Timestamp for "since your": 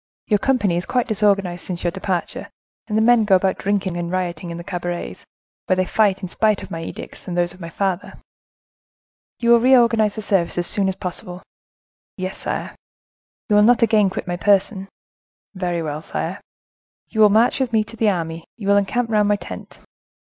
1.63-1.91